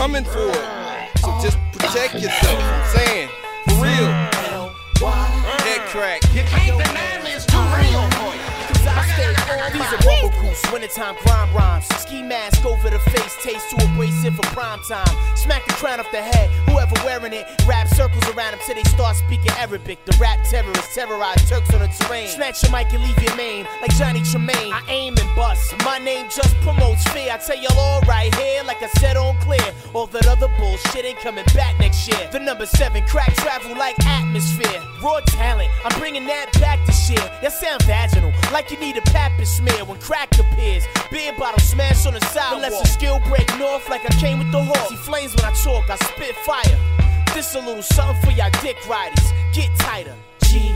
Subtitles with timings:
[0.00, 1.18] coming for it.
[1.20, 2.58] So just protect yourself.
[2.58, 3.28] I'm saying,
[3.68, 4.08] for real.
[5.60, 6.22] Head crack.
[6.32, 8.40] You can't deny me, it's too real for you.
[8.72, 11.84] Cause I stay on These are bubble goose, wintertime crime rhymes.
[12.00, 15.36] Ski mask over the face, taste too abrasive for prime time.
[15.36, 17.44] Smack the crown off the head, whoever wearing it.
[17.66, 20.02] Wrap circles around them till they start speaking Arabic.
[20.06, 22.28] The rap terrorists terrorize Turks on the terrain.
[22.28, 24.72] Snatch your mic and leave your name like Johnny Tremain.
[24.72, 25.74] I aim and bust.
[25.84, 27.32] My name just promotes fear.
[27.32, 28.99] I tell y'all all right here, like I said on clear.
[29.92, 32.28] All that other bullshit ain't coming back next year.
[32.30, 34.80] The number seven crack travel like atmosphere.
[35.02, 37.20] Raw talent, I'm bringing that back this year.
[37.42, 40.84] Y'all sound vaginal, like you need a pap smear when crack appears.
[41.10, 42.64] Beer bottle smash on the sidewalk.
[42.64, 44.88] Unless the skill break north like I came with the hawk.
[44.88, 47.34] See flames when I talk, I spit fire.
[47.34, 49.32] This a little something for y'all dick riders.
[49.52, 50.14] Get tighter.
[50.42, 50.74] G